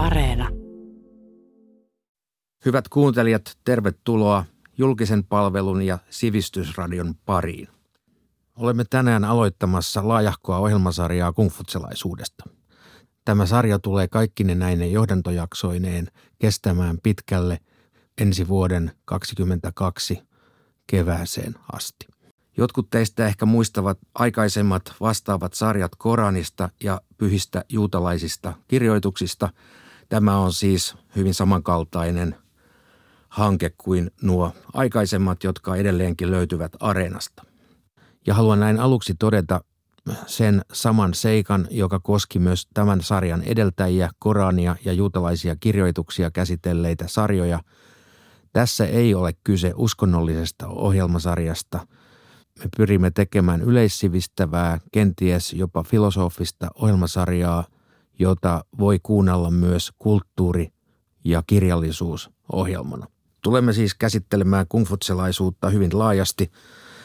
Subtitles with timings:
[0.00, 0.48] Areena.
[2.64, 4.44] Hyvät kuuntelijat, tervetuloa
[4.78, 7.68] julkisen palvelun ja sivistysradion pariin.
[8.56, 12.44] Olemme tänään aloittamassa laajahkoa ohjelmasarjaa kungfutselaisuudesta.
[13.24, 16.06] Tämä sarja tulee kaikkine näinen johdantojaksoineen
[16.38, 17.58] kestämään pitkälle
[18.20, 20.22] ensi vuoden 2022
[20.86, 22.06] kevääseen asti.
[22.56, 29.48] Jotkut teistä ehkä muistavat aikaisemmat vastaavat sarjat Koranista ja pyhistä juutalaisista kirjoituksista.
[30.10, 32.36] Tämä on siis hyvin samankaltainen
[33.28, 37.42] hanke kuin nuo aikaisemmat, jotka edelleenkin löytyvät areenasta.
[38.26, 39.60] Ja haluan näin aluksi todeta
[40.26, 47.60] sen saman seikan, joka koski myös tämän sarjan edeltäjiä, Korania ja juutalaisia kirjoituksia käsitelleitä sarjoja.
[48.52, 51.86] Tässä ei ole kyse uskonnollisesta ohjelmasarjasta–
[52.60, 57.64] me pyrimme tekemään yleissivistävää, kenties jopa filosofista ohjelmasarjaa,
[58.20, 60.72] jota voi kuunnella myös kulttuuri-
[61.24, 63.06] ja kirjallisuusohjelmana.
[63.42, 66.50] Tulemme siis käsittelemään kungfutselaisuutta hyvin laajasti,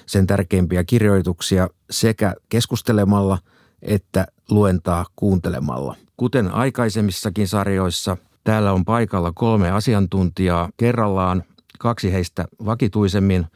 [0.06, 3.38] sen tärkeimpiä kirjoituksia sekä keskustelemalla
[3.82, 5.96] että luentaa kuuntelemalla.
[6.18, 11.44] Kuten aikaisemmissakin sarjoissa, täällä on paikalla kolme asiantuntijaa kerrallaan,
[11.80, 13.46] kaksi heistä vakituisemmin–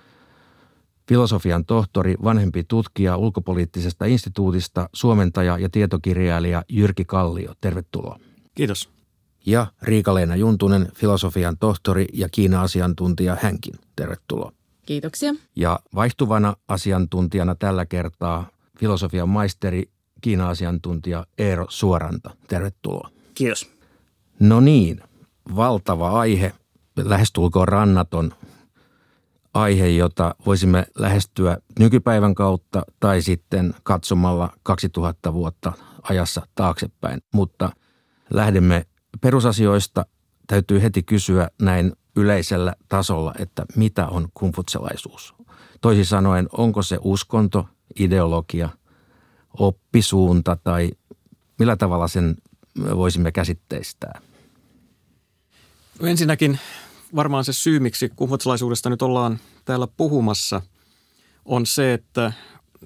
[1.10, 7.54] filosofian tohtori, vanhempi tutkija ulkopoliittisesta instituutista, suomentaja ja tietokirjailija Jyrki Kallio.
[7.62, 8.20] Tervetuloa.
[8.56, 8.90] Kiitos.
[9.46, 13.74] Ja Riika-Leena Juntunen, filosofian tohtori ja Kiina-asiantuntija hänkin.
[13.96, 14.52] Tervetuloa.
[14.86, 15.34] Kiitoksia.
[15.56, 18.48] Ja vaihtuvana asiantuntijana tällä kertaa
[18.80, 19.90] filosofian maisteri,
[20.22, 22.36] Kiina-asiantuntija Eero Suoranta.
[22.48, 23.10] Tervetuloa.
[23.34, 23.72] Kiitos.
[24.40, 25.02] No niin,
[25.56, 26.54] valtava aihe,
[26.98, 28.34] lähestulkoon rannaton
[29.62, 37.22] aihe, jota voisimme lähestyä nykypäivän kautta tai sitten katsomalla 2000 vuotta ajassa taaksepäin.
[37.34, 37.72] Mutta
[38.30, 38.86] lähdemme
[39.22, 40.06] perusasioista.
[40.48, 45.34] Täytyy heti kysyä näin yleisellä tasolla, että mitä on kumfutselaisuus?
[45.82, 47.67] Toisin sanoen, onko se uskonto,
[48.00, 48.70] ideologia,
[49.60, 50.92] oppisuunta tai
[51.60, 52.36] millä tavalla sen
[52.95, 54.22] voisimme käsitteistää?
[56.04, 56.60] Ensinnäkin
[57.15, 60.61] varmaan se syy, miksi kumhutsalaisuudesta nyt ollaan täällä puhumassa,
[61.45, 62.33] on se, että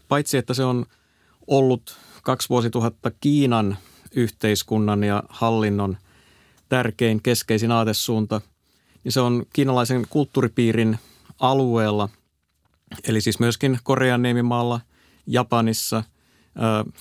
[0.08, 0.86] paitsi että se on
[1.48, 3.78] ollut kaksi vuosituhatta Kiinan
[4.16, 5.98] yhteiskunnan ja hallinnon
[6.70, 8.42] tärkein keskeisin aatesuunta,
[9.04, 11.00] niin se on kiinalaisen kulttuuripiirin
[11.40, 12.10] alueella,
[13.08, 14.82] eli siis myöskin Korean niemimaalla,
[15.28, 16.04] Japanissa,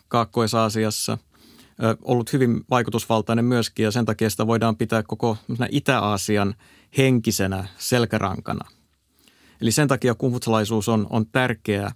[0.08, 1.18] Kaakkois-Aasiassa–
[2.02, 5.36] ollut hyvin vaikutusvaltainen myöskin ja sen takia sitä voidaan pitää koko
[5.70, 6.54] Itä-Aasian
[6.98, 8.68] henkisenä selkärankana.
[9.60, 11.92] Eli sen takia kumfutsalaisuus on, on tärkeää.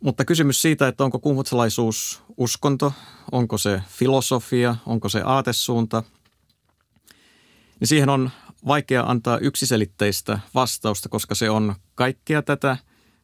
[0.00, 2.92] Mutta kysymys siitä, että onko kumfutsalaisuus uskonto,
[3.32, 6.02] onko se filosofia, onko se aatesuunta,
[7.80, 8.30] niin siihen on
[8.66, 12.76] vaikea antaa yksiselitteistä vastausta, koska se on kaikkea tätä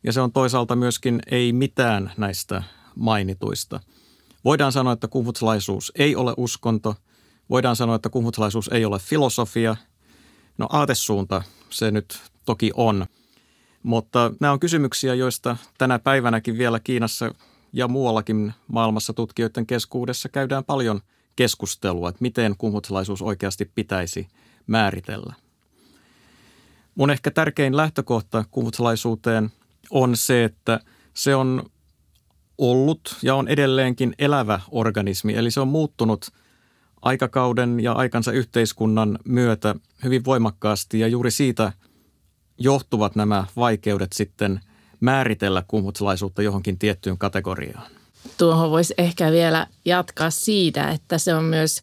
[0.02, 2.62] ja se on toisaalta myöskin ei mitään näistä
[2.94, 3.80] mainituista.
[4.46, 6.94] Voidaan sanoa, että kumfutsalaisuus ei ole uskonto.
[7.50, 9.76] Voidaan sanoa, että kumfutsalaisuus ei ole filosofia–
[10.58, 13.06] No aatesuunta se nyt toki on,
[13.82, 17.34] mutta nämä on kysymyksiä, joista tänä päivänäkin vielä Kiinassa
[17.72, 21.00] ja muuallakin maailmassa tutkijoiden keskuudessa käydään paljon
[21.36, 24.28] keskustelua, että miten kumhutsalaisuus oikeasti pitäisi
[24.66, 25.34] määritellä.
[26.94, 29.50] Mun ehkä tärkein lähtökohta kumhutsalaisuuteen
[29.90, 30.80] on se, että
[31.14, 31.62] se on
[32.58, 36.26] ollut ja on edelleenkin elävä organismi, eli se on muuttunut–
[37.06, 39.74] aikakauden ja aikansa yhteiskunnan myötä
[40.04, 41.72] hyvin voimakkaasti ja juuri siitä
[42.58, 44.60] johtuvat nämä vaikeudet sitten
[45.00, 47.90] määritellä kumhutsalaisuutta johonkin tiettyyn kategoriaan.
[48.38, 51.82] Tuohon voisi ehkä vielä jatkaa siitä, että se on myös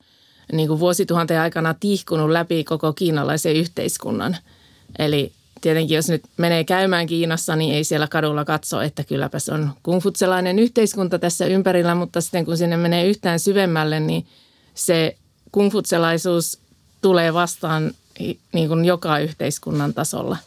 [0.53, 4.37] niin kuin vuosituhanteen aikana tihkunut läpi koko kiinalaisen yhteiskunnan.
[4.99, 5.31] Eli
[5.63, 10.59] tietenkin jos nyt menee käymään Kiinassa, niin ei siellä kadulla katso, että kylläpäs on kungfutselainen
[10.59, 14.25] yhteiskunta tässä ympärillä, mutta sitten kun sinne menee yhtään syvemmälle, niin–
[14.73, 15.15] se
[15.51, 16.59] kungfutselaisuus
[17.01, 17.91] tulee vastaan
[18.53, 20.37] niin kuin joka yhteiskunnan tasolla.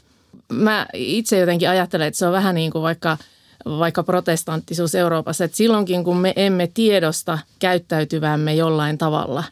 [0.53, 3.19] Mä itse jotenkin ajattelen, että se on vähän niin kuin vaikka,
[3.65, 9.45] vaikka protestanttisuus Euroopassa, että silloinkin kun me emme tiedosta käyttäytyvämme jollain tavalla,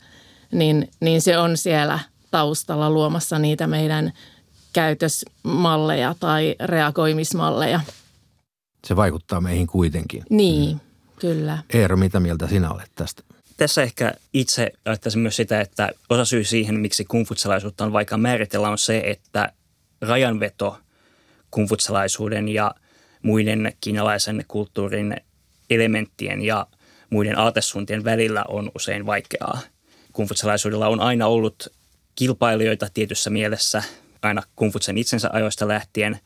[0.52, 1.98] niin, niin se on siellä
[2.30, 4.12] taustalla luomassa niitä meidän
[4.74, 7.80] käytösmalleja tai reagoimismalleja.
[8.86, 10.22] Se vaikuttaa meihin kuitenkin.
[10.30, 10.80] Niin, mm.
[11.20, 11.58] kyllä.
[11.72, 13.22] Eero, mitä mieltä sinä olet tästä?
[13.56, 18.68] tässä ehkä itse ajattaisin myös sitä, että osa syy siihen, miksi kungfutsalaisuutta on vaikka määritellä,
[18.68, 19.52] on se, että
[20.00, 20.78] rajanveto
[21.50, 22.74] kungfutsalaisuuden ja
[23.22, 25.16] muiden kiinalaisen kulttuurin
[25.70, 26.66] elementtien ja
[27.10, 29.60] muiden aatesuuntien välillä on usein vaikeaa.
[30.12, 31.68] kungfutsalaisuudella on aina ollut
[32.14, 33.82] kilpailijoita tietyssä mielessä
[34.24, 36.20] aina kungfutsen itsensä ajoista lähtien.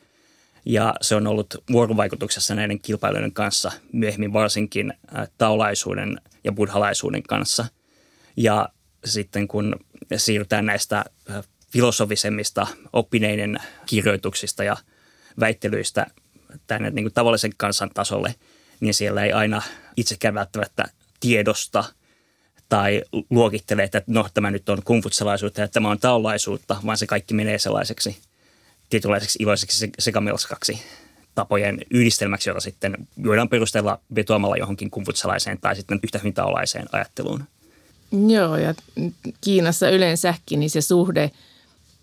[0.65, 4.93] Ja se on ollut vuorovaikutuksessa näiden kilpailijoiden kanssa, myöhemmin varsinkin
[5.37, 7.65] taolaisuuden ja buddhalaisuuden kanssa.
[8.37, 8.69] Ja
[9.05, 9.75] sitten kun
[10.17, 11.05] siirrytään näistä
[11.71, 14.77] filosofisemmista oppineiden kirjoituksista ja
[15.39, 16.07] väittelyistä
[16.67, 18.35] tänne niin kuin tavallisen kansan tasolle,
[18.79, 19.61] niin siellä ei aina
[19.97, 21.83] itsekään välttämättä tiedosta
[22.69, 27.33] tai luokittele, että no tämä nyt on kungfutsalaisuutta ja tämä on taolaisuutta, vaan se kaikki
[27.33, 28.17] menee sellaiseksi
[28.89, 30.81] tietynlaiseksi iloiseksi sekamelskaksi
[31.35, 37.43] tapojen yhdistelmäksi, jota sitten voidaan perustella vetoamalla johonkin kungfutsalaiseen tai sitten yhtä hyvin taolaiseen ajatteluun.
[38.27, 38.73] Joo, ja
[39.41, 41.31] Kiinassa yleensäkin niin se suhde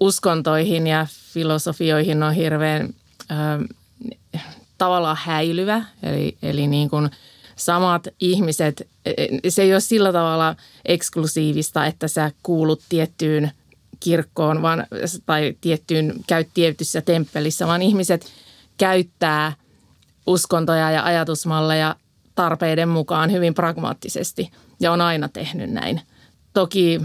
[0.00, 2.94] uskontoihin ja filosofioihin on hirveän
[3.30, 4.38] äh,
[4.78, 5.84] tavallaan häilyvä.
[6.02, 7.10] Eli, eli niin kuin
[7.56, 8.88] samat ihmiset,
[9.49, 13.50] se ei ole sillä tavalla eksklusiivista, että sä kuulut tiettyyn
[14.00, 14.87] kirkkoon vaan,
[15.26, 18.26] tai tiettyyn, käyt tietyssä temppelissä, vaan ihmiset
[18.79, 19.53] käyttää
[20.26, 21.97] uskontoja ja ajatusmalleja
[22.35, 24.50] tarpeiden mukaan hyvin pragmaattisesti
[24.81, 26.00] ja on aina tehnyt näin.
[26.52, 27.00] Toki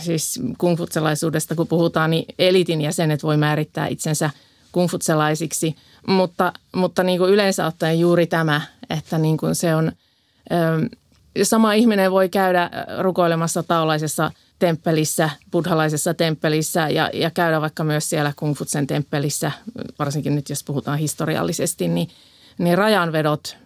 [0.00, 4.30] siis kungfutselaisuudesta kun puhutaan, niin elitin jäsenet voi määrittää itsensä
[4.72, 5.76] kungfutselaisiksi,
[6.06, 8.60] mutta, mutta niin kuin yleensä ottaen juuri tämä,
[8.90, 9.92] että niin kuin se on,
[11.42, 12.70] sama ihminen voi käydä
[13.00, 19.52] rukoilemassa taulaisessa temppelissä, buddhalaisessa temppelissä ja, ja käydä vaikka myös siellä kungfutsen temppelissä,
[19.98, 22.08] varsinkin nyt jos puhutaan historiallisesti, niin,
[22.58, 23.56] niin rajanvedot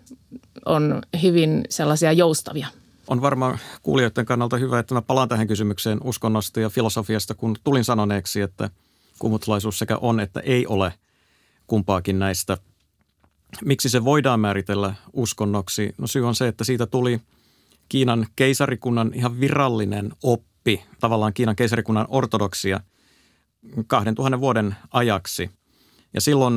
[0.67, 2.67] on hyvin sellaisia joustavia–
[3.09, 7.85] on varmaan kuulijoiden kannalta hyvä, että mä palaan tähän kysymykseen uskonnosta ja filosofiasta, kun tulin
[7.85, 8.71] sanoneeksi, että
[9.19, 10.95] kummutlaisuus sekä on että ei ole
[11.67, 12.59] kumpaakin näistä.
[13.65, 15.95] Miksi se voidaan määritellä uskonnoksi?
[15.99, 17.21] No syy on se, että siitä tuli
[17.89, 22.81] Kiinan keisarikunnan ihan virallinen oppi, tavallaan Kiinan keisarikunnan ortodoksia
[23.87, 25.51] 2000 vuoden ajaksi.
[26.15, 26.55] Ja silloin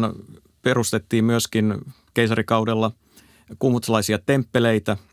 [0.61, 1.75] perustettiin myöskin
[2.13, 2.91] keisarikaudella
[3.59, 4.97] kummutsalaisia temppeleitä–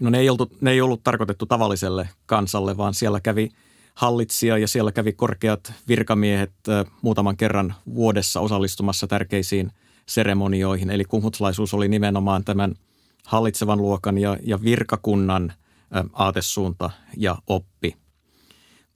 [0.00, 3.48] No ne ei, ollut, ne ei ollut tarkoitettu tavalliselle kansalle, vaan siellä kävi
[3.94, 6.52] hallitsija ja siellä kävi korkeat virkamiehet
[7.02, 9.72] muutaman kerran vuodessa osallistumassa tärkeisiin
[10.08, 10.90] seremonioihin.
[10.90, 12.74] Eli kumhutsalaisuus oli nimenomaan tämän
[13.26, 15.52] hallitsevan luokan ja, ja virkakunnan
[16.12, 17.96] aatesuunta ja oppi.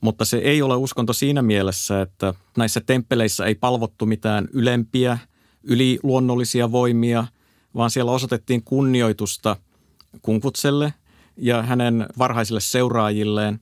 [0.00, 5.18] Mutta se ei ole uskonto siinä mielessä, että näissä temppeleissä ei palvottu mitään ylempiä,
[5.62, 7.24] yliluonnollisia voimia,
[7.74, 9.56] vaan siellä osoitettiin kunnioitusta–
[10.22, 10.94] Kunkutselle
[11.36, 13.60] ja hänen varhaisille seuraajilleen.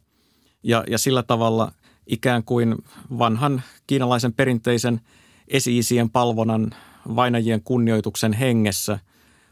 [0.62, 1.72] Ja, ja sillä tavalla
[2.06, 2.74] ikään kuin
[3.18, 5.00] vanhan kiinalaisen perinteisen
[5.48, 6.70] esi-isien palvonnan
[7.16, 8.98] vainajien kunnioituksen hengessä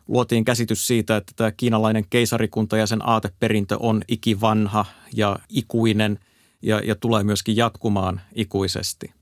[0.09, 6.19] luotiin käsitys siitä, että tämä kiinalainen keisarikunta ja sen aateperintö on ikivanha ja ikuinen
[6.63, 9.13] ja, ja tulee myöskin jatkumaan ikuisesti.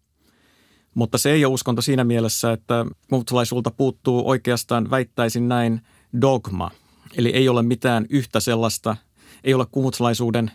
[0.94, 5.81] Mutta se ei ole uskonto siinä mielessä, että muuttolaisuulta puuttuu oikeastaan, väittäisin näin,
[6.20, 6.70] dogma–
[7.17, 8.97] Eli ei ole mitään yhtä sellaista,
[9.44, 10.50] ei ole kumutsalaisuuden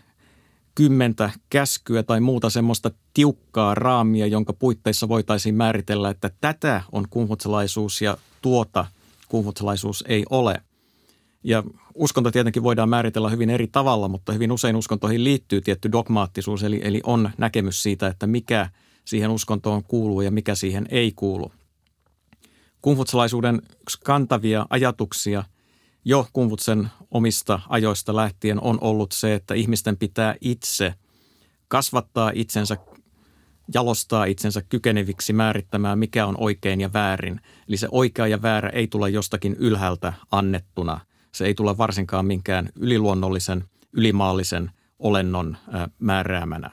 [0.80, 8.02] kymmentä käskyä tai muuta semmoista tiukkaa raamia, jonka puitteissa voitaisiin määritellä, että tätä on kumhutsalaisuus
[8.02, 8.86] ja tuota
[9.28, 10.62] kumhutsalaisuus ei ole.
[11.44, 11.64] Ja
[11.96, 16.82] uskonto tietenkin voidaan määritellä hyvin eri tavalla, mutta hyvin usein uskontoihin liittyy tietty dogmaattisuus, eli,
[16.84, 18.70] eli on näkemys siitä, että mikä
[19.06, 21.52] siihen uskontoon kuuluu ja mikä siihen ei kuulu.
[22.82, 23.62] Kumhutsalaisuuden
[24.04, 25.44] kantavia ajatuksia–
[26.06, 30.94] jo Kumvutsen omista ajoista lähtien on ollut se, että ihmisten pitää itse
[31.68, 32.78] kasvattaa itsensä,
[33.74, 37.42] jalostaa itsensä kykeneviksi määrittämään, mikä on oikein ja väärin.
[37.68, 41.00] Eli se oikea ja väärä ei tule jostakin ylhäältä annettuna.
[41.32, 43.64] Se ei tule varsinkaan minkään yliluonnollisen,
[43.94, 45.58] ylimaallisen olennon
[46.00, 46.72] määräämänä.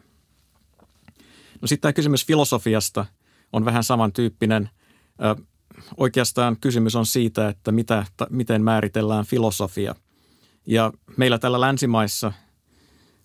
[1.61, 3.07] No sitten tämä kysymys filosofiasta
[3.53, 4.71] on vähän samantyyppinen
[5.97, 9.95] oikeastaan kysymys on siitä, että mitä, ta, miten määritellään filosofia.
[10.67, 12.33] Ja meillä täällä länsimaissa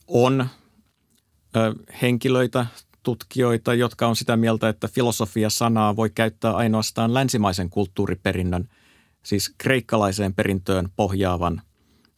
[0.08, 0.48] on
[1.56, 2.66] ö, henkilöitä,
[3.04, 8.70] tutkijoita, jotka on sitä mieltä, että filosofia-sanaa voi käyttää ainoastaan länsimaisen kulttuuriperinnön,
[9.24, 11.62] siis kreikkalaiseen perintöön pohjaavan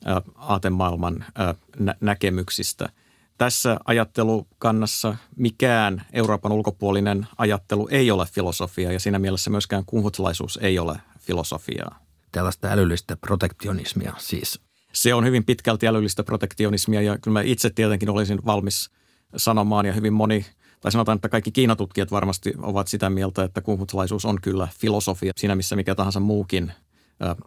[0.07, 2.89] ö, aatemaailman ö, nä- näkemyksistä–
[3.37, 10.79] tässä ajattelukannassa mikään Euroopan ulkopuolinen ajattelu ei ole filosofia ja siinä mielessä myöskään kunhutsalaisuus ei
[10.79, 11.99] ole filosofiaa.
[12.31, 14.59] Tällaista älyllistä protektionismia siis.
[14.93, 18.89] Se on hyvin pitkälti älyllistä protektionismia ja kyllä mä itse tietenkin olisin valmis
[19.35, 20.45] sanomaan ja hyvin moni
[20.81, 25.55] tai sanotaan, että kaikki Kiinatutkijat varmasti ovat sitä mieltä, että kunhutsalaisuus on kyllä filosofia siinä
[25.55, 26.71] missä mikä tahansa muukin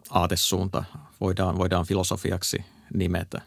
[0.09, 0.83] aatesuunta
[1.21, 2.57] voidaan, voidaan filosofiaksi
[2.93, 3.41] nimetä.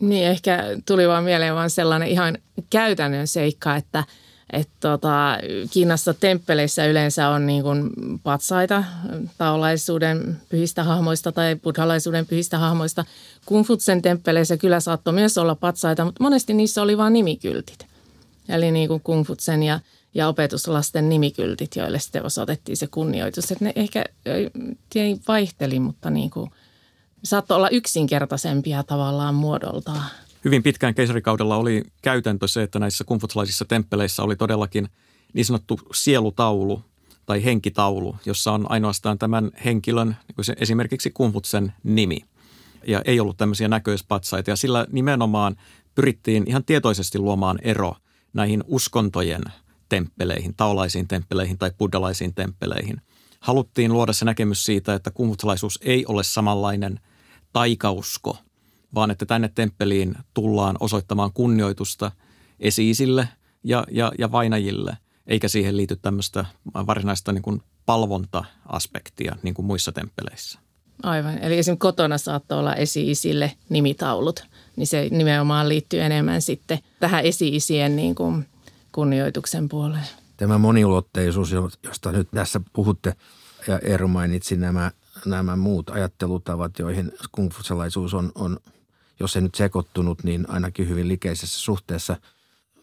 [0.00, 2.38] Niin, ehkä tuli vaan mieleen vaan sellainen ihan
[2.70, 4.04] käytännön seikka, että–
[4.52, 5.38] et tota,
[5.70, 7.90] Kiinassa temppeleissä yleensä on niin kuin
[8.22, 8.84] patsaita
[9.38, 13.04] taolaisuuden pyhistä hahmoista tai buddhalaisuuden pyhistä hahmoista.
[13.46, 17.86] Kungfutsen temppeleissä kyllä saattoi myös olla patsaita, mutta monesti niissä oli vain nimikyltit.
[18.48, 19.80] Eli niin kuin Kungfutsen ja,
[20.14, 23.52] ja opetuslasten nimikyltit, joille sitten osoitettiin se kunnioitus.
[23.52, 24.04] Et ne ehkä
[25.28, 26.50] vaihteli, mutta niin kuin,
[27.24, 30.04] saattoi olla yksinkertaisempia tavallaan muodoltaan
[30.44, 34.88] hyvin pitkään keisarikaudella oli käytäntö se, että näissä kumfutsalaisissa temppeleissä oli todellakin
[35.32, 36.82] niin sanottu sielutaulu
[37.26, 42.18] tai henkitaulu, jossa on ainoastaan tämän henkilön, niin esimerkiksi kumfutsen nimi.
[42.86, 45.56] Ja ei ollut tämmöisiä näköispatsaita ja sillä nimenomaan
[45.94, 47.94] pyrittiin ihan tietoisesti luomaan ero
[48.32, 49.42] näihin uskontojen
[49.88, 53.00] temppeleihin, taolaisiin temppeleihin tai buddhalaisiin temppeleihin.
[53.40, 57.00] Haluttiin luoda se näkemys siitä, että kumfutsalaisuus ei ole samanlainen
[57.52, 58.38] taikausko–
[58.94, 62.12] vaan että tänne temppeliin tullaan osoittamaan kunnioitusta
[62.60, 63.28] esiisille
[63.64, 64.96] ja, ja, ja vainajille,
[65.26, 70.58] eikä siihen liity tämmöistä varsinaista niin kuin palvonta-aspektia niin kuin muissa temppeleissä.
[71.02, 71.38] Aivan.
[71.38, 74.46] Eli esimerkiksi kotona saattoi olla esi-isille nimitaulut,
[74.76, 78.48] niin se nimenomaan liittyy enemmän sitten tähän esi-isien niin kuin
[78.92, 80.04] kunnioituksen puoleen.
[80.36, 83.14] Tämä moniulotteisuus, josta nyt tässä puhutte,
[83.68, 84.90] ja Eero mainitsi nämä,
[85.26, 88.58] nämä muut ajattelutavat, joihin kungfusalaisuus on, on
[89.20, 92.16] jos ei nyt sekoittunut, niin ainakin hyvin likeisessä suhteessa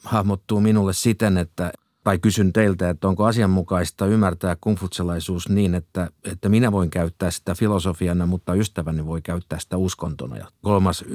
[0.03, 1.71] hahmottuu minulle siten, että
[2.03, 7.55] tai kysyn teiltä, että onko asianmukaista ymmärtää kungfutselaisuus niin, että, että minä voin käyttää sitä
[7.55, 11.05] filosofiana, mutta ystäväni voi käyttää sitä uskontona ja kolmas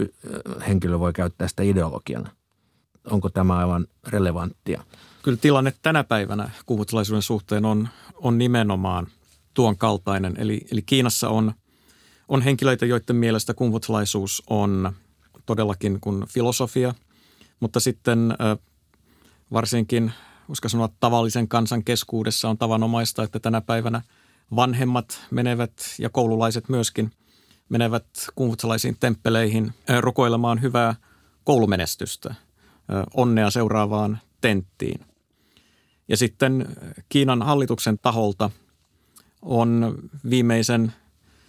[0.68, 2.30] henkilö voi käyttää sitä ideologiana.
[3.10, 4.84] Onko tämä aivan relevanttia?
[5.22, 9.06] Kyllä tilanne tänä päivänä kungfutselaisuuden suhteen on, on nimenomaan
[9.54, 10.34] tuon kaltainen.
[10.38, 11.52] Eli, eli Kiinassa on,
[12.28, 14.92] on henkilöitä, joiden mielestä kungfutselaisuus on–
[15.46, 16.94] todellakin kuin filosofia,
[17.60, 18.34] mutta sitten
[19.52, 20.12] varsinkin,
[20.46, 24.02] koska sanoa tavallisen kansan keskuudessa on tavanomaista, että tänä päivänä
[24.56, 27.10] vanhemmat menevät ja koululaiset myöskin
[27.68, 30.94] menevät kungfutsalaisiin temppeleihin rukoilemaan hyvää
[31.44, 32.34] koulumenestystä,
[33.14, 35.00] onnea seuraavaan tenttiin.
[36.08, 36.66] Ja sitten
[37.08, 38.50] Kiinan hallituksen taholta
[39.42, 39.98] on
[40.30, 40.92] viimeisen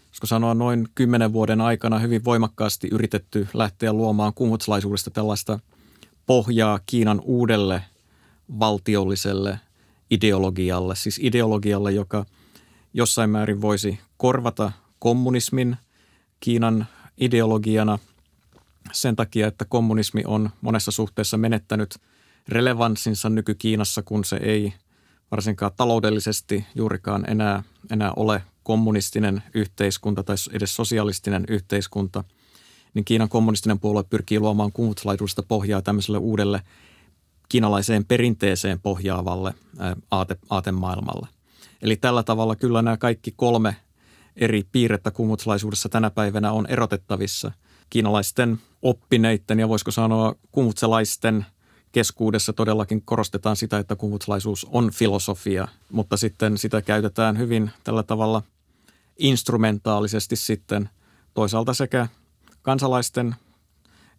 [0.10, 5.60] koska sanoa noin kymmenen vuoden aikana hyvin voimakkaasti yritetty lähteä luomaan kungutslaisuudesta tällaista
[6.26, 7.84] pohjaa Kiinan uudelle
[8.60, 9.60] valtiolliselle
[10.12, 12.26] ideologialle, siis ideologialle, joka
[12.94, 15.78] jossain määrin voisi korvata kommunismin
[16.40, 16.88] Kiinan
[17.18, 18.00] ideologiana
[18.92, 21.96] sen takia, että kommunismi on monessa suhteessa menettänyt
[22.48, 24.74] relevanssinsa nyky-Kiinassa, kun se ei
[25.32, 32.24] varsinkaan taloudellisesti juurikaan enää, enää ole kommunistinen yhteiskunta tai edes sosialistinen yhteiskunta,
[32.94, 36.62] niin Kiinan kommunistinen puolue pyrkii luomaan kungutslaidusta pohjaa tämmöiselle uudelle
[37.50, 39.54] kiinalaiseen perinteeseen pohjaavalle
[40.12, 41.28] aate, aatemaailmalle.
[41.82, 43.76] Eli tällä tavalla kyllä nämä kaikki kolme
[44.36, 47.52] eri piirrettä kungutslaisuudessa tänä päivänä on erotettavissa
[47.90, 51.46] kiinalaisten oppineiden ja voisiko sanoa kumutselaisten–
[51.92, 58.44] keskuudessa todellakin korostetaan sitä, että kungutslaisuus on filosofia, mutta sitten sitä käytetään hyvin tällä tavalla
[59.20, 60.90] instrumentaalisesti sitten
[61.34, 62.08] toisaalta sekä
[62.62, 63.36] kansalaisten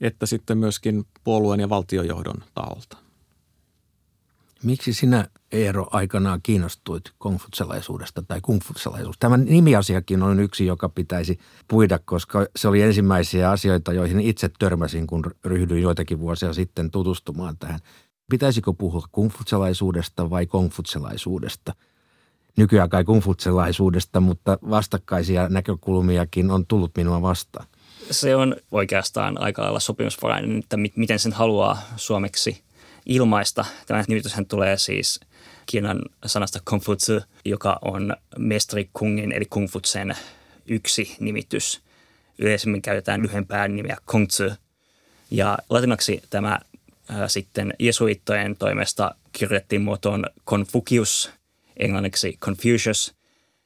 [0.01, 2.97] että sitten myöskin puolueen ja valtiojohdon taholta.
[4.63, 9.21] Miksi sinä Eero aikanaan kiinnostuit kungfutselaisuudesta tai kungfutselaisuudesta?
[9.21, 11.39] Tämä nimiasiakin on yksi, joka pitäisi
[11.69, 17.57] puida, koska se oli ensimmäisiä asioita, joihin itse törmäsin, kun ryhdyin joitakin vuosia sitten tutustumaan
[17.59, 17.81] tähän.
[18.31, 21.75] Pitäisikö puhua kungfutselaisuudesta vai kongfutselaisuudesta?
[22.59, 27.67] Nykyään kai kungfutselaisuudesta, mutta vastakkaisia näkökulmiakin on tullut minua vastaan.
[28.11, 32.63] Se on oikeastaan aika lailla sopimusvarainen, että miten sen haluaa suomeksi–
[33.09, 33.65] ilmaista.
[33.87, 35.21] Tämä nimityshän tulee siis
[35.67, 40.17] Kiinan sanasta Konfutsu, joka on mestari Kungin eli Kungfutsen
[40.67, 41.81] yksi nimitys.
[42.39, 44.51] Yleisemmin käytetään lyhempää nimeä Kongtsu.
[45.31, 46.59] Ja latinaksi tämä
[47.09, 51.31] ää, sitten jesuittojen toimesta kirjoitettiin muotoon Confucius,
[51.79, 53.15] englanniksi Confucius,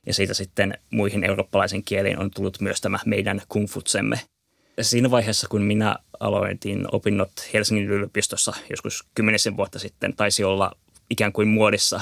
[0.07, 4.21] ja siitä sitten muihin eurooppalaisiin kieliin on tullut myös tämä meidän kungfutsemme–
[4.81, 10.73] siinä vaiheessa, kun minä aloitin opinnot Helsingin yliopistossa joskus kymmenisen vuotta sitten, taisi olla
[11.11, 12.00] ikään kuin muodissa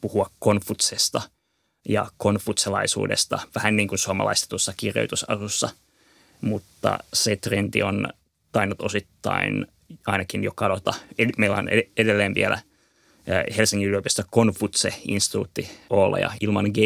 [0.00, 1.22] puhua konfutsesta
[1.88, 5.70] ja konfutselaisuudesta, vähän niin kuin suomalaistetussa kirjoitusasussa.
[6.40, 8.08] Mutta se trendi on
[8.52, 9.66] tainnut osittain
[10.06, 10.94] ainakin jo kadota.
[11.38, 12.58] Meillä on edelleen vielä
[13.56, 16.76] Helsingin yliopisto Konfutse-instituutti olla ja ilman g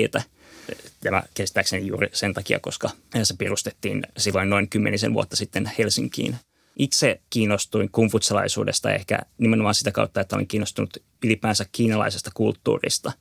[1.01, 2.91] Tämä käsittääkseni juuri sen takia, koska
[3.23, 6.37] se perustettiin silloin noin kymmenisen vuotta sitten Helsinkiin.
[6.79, 13.13] Itse kiinnostuin kungfutsalaisuudesta ehkä nimenomaan sitä kautta, että olin kiinnostunut ylipäänsä kiinalaisesta kulttuurista.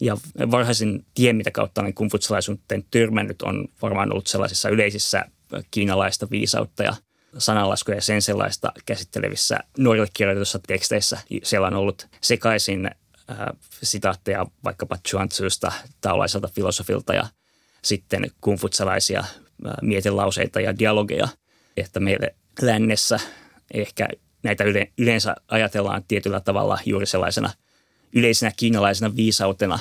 [0.00, 0.16] Ja
[0.50, 5.24] varhaisin tie, mitä kautta olen kungfutsalaisuuteen törmännyt, on varmaan ollut sellaisissa yleisissä
[5.70, 6.96] kiinalaista viisautta ja
[7.38, 11.18] sananlaskuja ja sen sellaista käsittelevissä nuorille kirjoitetussa teksteissä.
[11.42, 13.36] Siellä on ollut sekaisin äh,
[13.82, 17.26] sitaatteja vaikkapa Chuan-Tzusta, taolaiselta filosofilta ja
[17.82, 19.26] sitten kungfutsalaisia äh,
[19.82, 21.28] mietilauseita ja dialogeja,
[21.76, 23.20] että meille lännessä
[23.74, 24.08] ehkä
[24.42, 27.50] näitä yle, yleensä ajatellaan tietyllä tavalla juuri sellaisena
[28.16, 29.78] yleisenä kiinalaisena viisautena,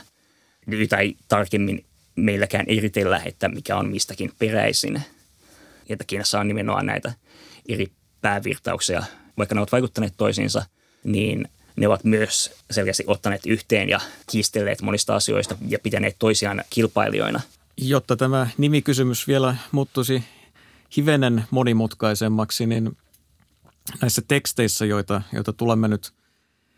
[0.68, 1.86] jota ei tarkemmin
[2.16, 5.02] meilläkään eritellä, että mikä on mistäkin peräisin.
[5.90, 7.14] Että Kiinassa on nimenomaan näitä
[7.70, 9.04] eri päävirtauksia,
[9.38, 10.66] vaikka ne ovat vaikuttaneet toisiinsa,
[11.04, 14.00] niin ne ovat myös selkeästi ottaneet yhteen ja
[14.32, 17.42] kiistelleet monista asioista ja pitäneet toisiaan kilpailijoina.
[17.78, 20.24] Jotta tämä nimikysymys vielä muuttuisi
[20.98, 22.98] hivenen monimutkaisemmaksi, niin
[24.02, 26.14] näissä teksteissä, joita, joita tulemme nyt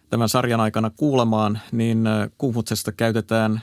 [0.10, 2.04] tämän sarjan aikana kuulemaan, niin
[2.38, 3.62] Kungfutsesta käytetään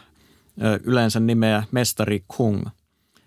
[0.85, 2.67] yleensä nimeä mestari Kung–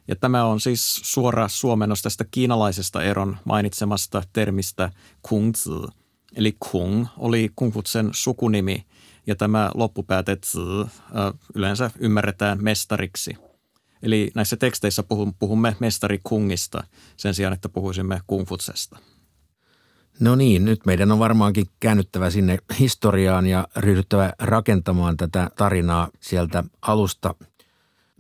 [0.08, 5.70] ja tämä on siis suora suomennos tästä kiinalaisesta eron mainitsemasta termistä kungzi.
[6.36, 8.86] Eli kung oli kungfutsen sukunimi
[9.28, 10.60] ja tämä loppupääte zi
[11.56, 13.38] yleensä ymmärretään mestariksi.
[14.02, 15.04] Eli näissä teksteissä
[15.40, 16.84] puhumme mestari kungista
[17.18, 19.00] sen sijaan, että puhuisimme kungfutsesta.
[20.20, 26.64] No niin, nyt meidän on varmaankin käännyttävä sinne historiaan ja ryhdyttävä rakentamaan tätä tarinaa sieltä
[26.82, 27.36] alusta–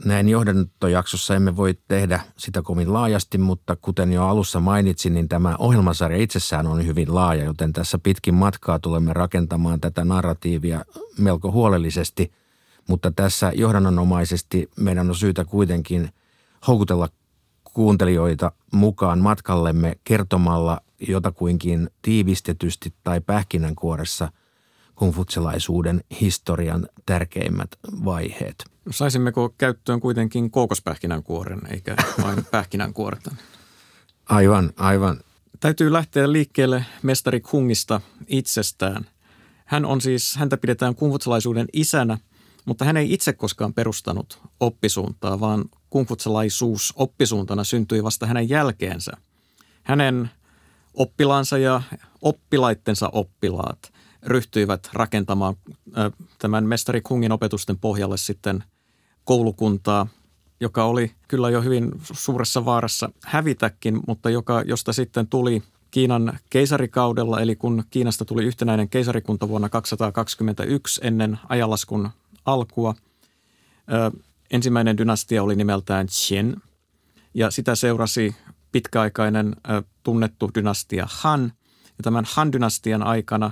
[0.05, 5.55] näin johdantojaksossa emme voi tehdä sitä kovin laajasti, mutta kuten jo alussa mainitsin, niin tämä
[5.59, 10.85] ohjelmasarja itsessään on hyvin laaja, joten tässä pitkin matkaa tulemme rakentamaan tätä narratiivia
[11.17, 12.31] melko huolellisesti.
[12.89, 16.09] Mutta tässä johdannonomaisesti meidän on syytä kuitenkin
[16.67, 17.09] houkutella
[17.63, 24.31] kuuntelijoita mukaan matkallemme kertomalla jotakuinkin tiivistetysti tai pähkinänkuoressa
[24.97, 27.69] kungfutselaisuuden historian tärkeimmät
[28.05, 28.55] vaiheet–
[28.91, 33.35] Saisimmeko käyttöön kuitenkin kookospähkinänkuoren eikä vain pähkinänkuorta?
[34.25, 35.19] Aivan, aivan.
[35.59, 39.05] Täytyy lähteä liikkeelle mestari Kungista itsestään.
[39.65, 42.17] Hän on siis, häntä pidetään kungfutsalaisuuden isänä,
[42.65, 49.11] mutta hän ei itse koskaan perustanut oppisuuntaa, vaan kungfutsalaisuus oppisuuntana syntyi vasta hänen jälkeensä.
[49.83, 50.29] Hänen
[50.93, 51.81] oppilaansa ja
[52.21, 55.55] oppilaittensa oppilaat ryhtyivät rakentamaan
[56.39, 58.63] tämän mestari Kungin opetusten pohjalle sitten–
[59.27, 60.07] koulukuntaa,
[60.59, 67.41] joka oli kyllä jo hyvin suuressa vaarassa hävitäkin, mutta joka, josta sitten tuli Kiinan keisarikaudella,
[67.41, 72.09] eli kun Kiinasta tuli yhtenäinen keisarikunta vuonna 221 ennen ajanlaskun
[72.45, 72.95] alkua.
[73.93, 74.11] Ö,
[74.51, 76.55] ensimmäinen dynastia oli nimeltään Qin
[77.33, 78.35] ja sitä seurasi
[78.71, 81.51] pitkäaikainen ö, tunnettu dynastia Han.
[81.97, 83.51] Ja tämän Han-dynastian aikana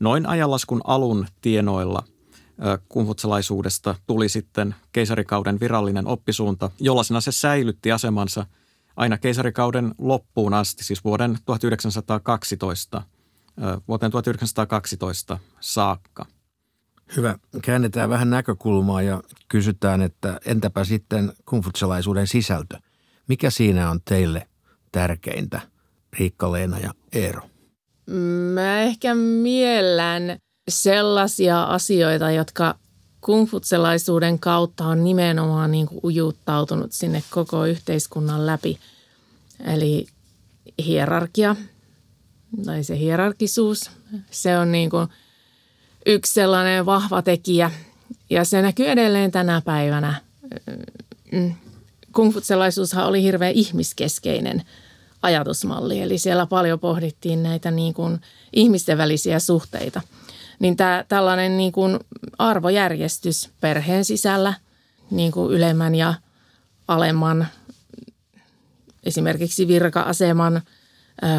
[0.00, 2.02] noin ajanlaskun alun tienoilla–
[2.88, 8.46] kumfutsalaisuudesta tuli sitten keisarikauden virallinen oppisuunta, jollaisena se säilytti asemansa
[8.96, 13.02] aina keisarikauden loppuun asti, siis vuoden 1912,
[13.88, 16.26] vuoteen 1912 saakka.
[17.16, 17.38] Hyvä.
[17.62, 22.78] Käännetään vähän näkökulmaa ja kysytään, että entäpä sitten kumfutsalaisuuden sisältö?
[23.28, 24.48] Mikä siinä on teille
[24.92, 25.60] tärkeintä,
[26.18, 27.42] Riikka-Leena ja Eero?
[28.54, 30.38] Mä ehkä miellän
[30.68, 32.74] sellaisia asioita, jotka
[33.20, 38.78] kungfutselaisuuden kautta on nimenomaan niin kuin ujuttautunut sinne koko yhteiskunnan läpi.
[39.64, 40.06] Eli
[40.86, 41.56] hierarkia
[42.64, 43.90] tai se hierarkisuus,
[44.30, 45.08] se on niin kuin
[46.06, 47.70] yksi sellainen vahva tekijä
[48.30, 50.20] ja se näkyy edelleen tänä päivänä.
[51.32, 51.54] Mm.
[52.12, 54.62] Kungfutselaisuushan oli hirveän ihmiskeskeinen
[55.26, 58.20] ajatusmalli, eli siellä paljon pohdittiin näitä niin kuin
[58.52, 60.00] ihmisten välisiä suhteita–
[60.58, 61.98] niin tämä, tällainen niin kuin
[62.38, 64.54] arvojärjestys perheen sisällä
[65.10, 66.14] niin kuin ylemmän ja
[66.88, 67.46] alemman
[69.04, 70.62] esimerkiksi virka-aseman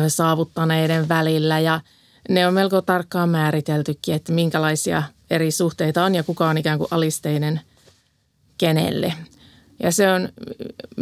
[0.07, 1.59] saavuttaneiden välillä.
[1.59, 1.81] Ja
[2.29, 6.87] ne on melko tarkkaan määriteltykin, että minkälaisia eri suhteita on ja kuka on ikään kuin
[6.91, 7.61] alisteinen
[8.57, 9.13] kenelle.
[9.83, 10.29] Ja se on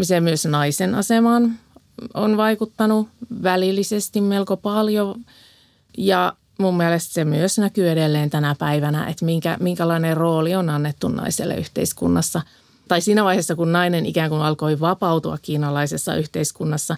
[0.02, 1.60] se myös naisen asemaan
[2.14, 3.08] on vaikuttanut
[3.44, 5.26] välillisesti melko paljon
[5.98, 11.08] ja mun mielestä se myös näkyy edelleen tänä päivänä, että minkä, minkälainen rooli on annettu
[11.08, 12.42] naiselle yhteiskunnassa.
[12.88, 16.96] Tai siinä vaiheessa, kun nainen ikään kuin alkoi vapautua kiinalaisessa yhteiskunnassa,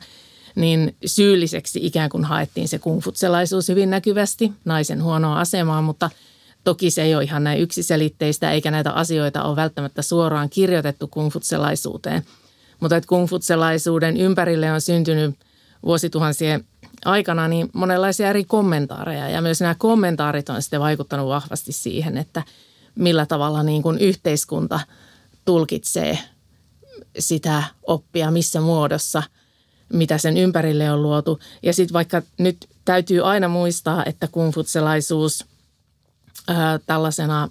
[0.56, 6.10] niin syylliseksi ikään kuin haettiin se kungfutselaisuus hyvin näkyvästi, naisen huonoa asemaa, mutta
[6.64, 12.24] toki se ei ole ihan näin yksiselitteistä, eikä näitä asioita ole välttämättä suoraan kirjoitettu kungfutselaisuuteen.
[12.80, 15.36] Mutta että kungfutselaisuuden ympärille on syntynyt
[15.84, 16.66] vuosituhansien
[17.06, 22.44] aikana niin monenlaisia eri kommentaareja ja myös nämä kommentaarit on sitten vaikuttanut vahvasti siihen, että
[22.96, 24.80] millä tavalla niin kuin yhteiskunta
[25.46, 26.20] tulkitsee
[27.20, 29.24] sitä oppia, missä muodossa,
[29.94, 31.40] mitä sen ympärille on luotu.
[31.64, 35.46] Ja sitten vaikka nyt täytyy aina muistaa, että kungfutselaisuus
[36.48, 37.50] ää, tällaisena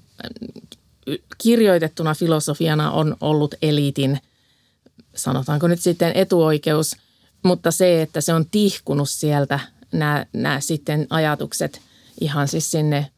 [1.39, 4.19] kirjoitettuna filosofiana on ollut eliitin,
[5.17, 6.97] sanotaanko nyt sitten etuoikeus,
[7.43, 9.61] mutta se, että se on tihkunut sieltä
[9.93, 11.81] nämä, nämä sitten ajatukset
[12.21, 13.11] ihan siis sinne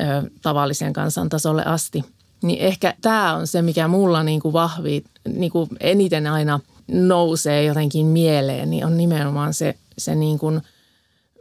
[0.00, 2.04] ö, tavallisen kansan tasolle asti.
[2.42, 6.60] Niin ehkä tämä on se, mikä mulla niin kuin vahvi, niin kuin eniten aina
[6.92, 10.60] nousee jotenkin mieleen, niin on nimenomaan se, se niin kuin,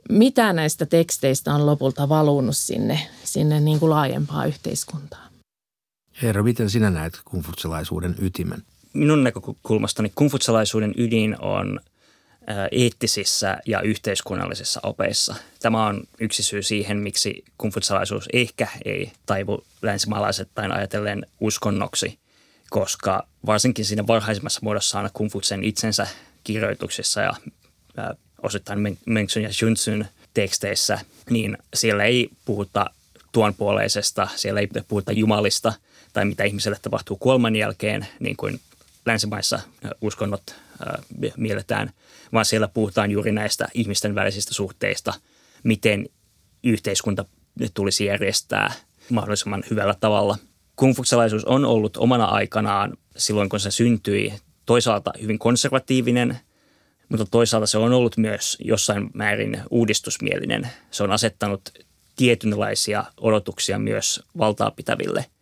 [0.09, 5.29] mitä näistä teksteistä on lopulta valunut sinne, sinne niin kuin laajempaa yhteiskuntaa.
[6.21, 8.63] Herra, miten sinä näet kungfutselaisuuden ytimen?
[8.93, 11.79] Minun näkökulmastani kungfutselaisuuden ydin on
[12.71, 15.35] eettisissä ja yhteiskunnallisissa opeissa.
[15.59, 22.19] Tämä on yksi syy siihen, miksi kungfutsalaisuus ehkä ei taivu länsimaalaisittain ajatellen uskonnoksi,
[22.69, 26.07] koska varsinkin siinä varhaisimmassa muodossaan kungfutsen itsensä
[26.43, 27.33] kirjoituksissa ja
[28.43, 30.99] osittain Mengsun ja Junsun teksteissä,
[31.29, 32.85] niin siellä ei puhuta
[33.31, 35.73] tuonpuoleisesta, siellä ei puhuta jumalista–
[36.13, 38.59] tai mitä ihmiselle tapahtuu kuoleman jälkeen, niin kuin
[39.09, 39.59] länsimaissa
[40.01, 40.55] uskonnot
[41.37, 41.91] mielletään,
[42.33, 45.13] vaan siellä puhutaan juuri näistä ihmisten välisistä suhteista,
[45.63, 46.09] miten
[46.63, 47.25] yhteiskunta
[47.73, 48.73] tulisi järjestää
[49.09, 50.37] mahdollisimman hyvällä tavalla.
[50.75, 54.33] Kungfukselaisuus on ollut omana aikanaan silloin, kun se syntyi,
[54.65, 56.39] toisaalta hyvin konservatiivinen,
[57.09, 60.69] mutta toisaalta se on ollut myös jossain määrin uudistusmielinen.
[60.91, 61.61] Se on asettanut
[62.15, 65.25] tietynlaisia odotuksia myös valtaa pitäville–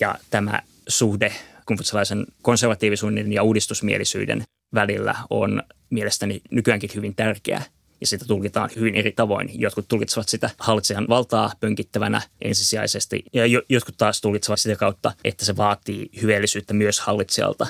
[0.00, 1.32] ja tämä suhde
[1.66, 7.62] kungfutsalaisen konservatiivisuuden ja uudistusmielisyyden välillä on mielestäni nykyäänkin hyvin tärkeä
[8.00, 9.60] ja sitä tulkitaan hyvin eri tavoin.
[9.60, 15.56] Jotkut tulkitsevat sitä hallitsijan valtaa pönkittävänä ensisijaisesti ja jotkut taas tulkitsevat sitä kautta, että se
[15.56, 17.66] vaatii hyveellisyyttä myös hallitsijalta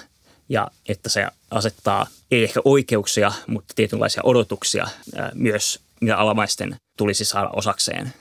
[0.48, 4.86] ja että se asettaa ei ehkä oikeuksia, mutta tietynlaisia odotuksia
[5.34, 8.12] myös, mitä alamaisten tulisi saada osakseen.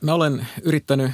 [0.00, 1.12] Mä olen yrittänyt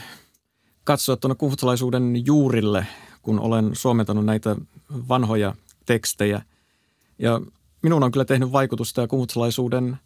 [0.84, 2.86] katsoa tuonne kungfutsalaisuuden juurille,
[3.22, 4.56] kun olen suomentanut näitä
[5.08, 5.54] vanhoja
[5.86, 6.42] tekstejä.
[7.18, 7.40] Ja
[7.82, 9.96] minun on kyllä tehnyt vaikutusta ja kungfutsalaisuuden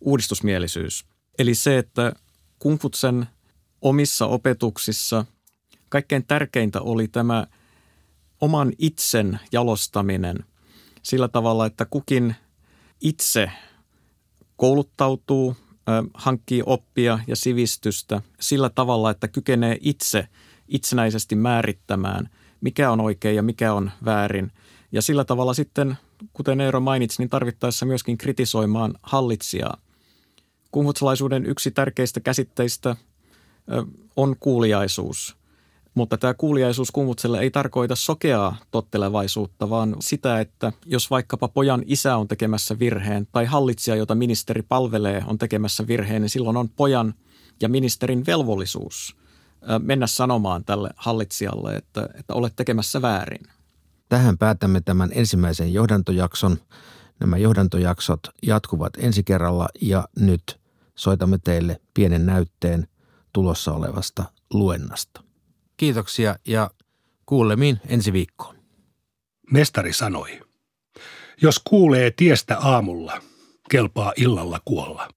[0.00, 1.04] uudistusmielisyys.
[1.38, 2.12] Eli se, että
[2.58, 3.26] kungfutsen
[3.80, 5.24] omissa opetuksissa
[5.88, 7.46] kaikkein tärkeintä oli tämä
[8.40, 10.44] oman itsen jalostaminen
[11.02, 12.34] sillä tavalla, että kukin
[13.00, 13.50] itse
[14.56, 15.56] kouluttautuu,
[16.14, 20.28] hankkii oppia ja sivistystä sillä tavalla, että kykenee itse
[20.68, 22.30] itsenäisesti määrittämään,
[22.62, 24.52] mikä on oikein ja mikä on väärin.
[24.92, 25.96] Ja sillä tavalla sitten,
[26.32, 29.76] kuten Eero mainitsi, niin tarvittaessa myöskin kritisoimaan hallitsijaa.
[30.70, 32.96] Kungfutsalaisuuden yksi tärkeistä käsitteistä
[34.16, 35.36] on kuuliaisuus–
[35.94, 42.16] mutta tämä kuuliaisuus kummutselle ei tarkoita sokeaa tottelevaisuutta, vaan sitä, että jos vaikkapa pojan isä
[42.16, 47.14] on tekemässä virheen tai hallitsija, jota ministeri palvelee, on tekemässä virheen, niin silloin on pojan
[47.60, 49.16] ja ministerin velvollisuus
[49.82, 53.40] mennä sanomaan tälle hallitsijalle, että, että olet tekemässä väärin.
[54.08, 56.56] Tähän päätämme tämän ensimmäisen johdantojakson.
[57.20, 60.60] Nämä johdantojaksot jatkuvat ensi kerralla ja nyt
[60.94, 62.88] soitamme teille pienen näytteen
[63.32, 65.22] tulossa olevasta luennasta.
[65.76, 66.70] Kiitoksia ja
[67.26, 68.56] kuulemiin ensi viikkoon.
[69.50, 70.40] Mestari sanoi,
[71.42, 73.22] jos kuulee tiestä aamulla,
[73.70, 75.08] kelpaa illalla kuolla.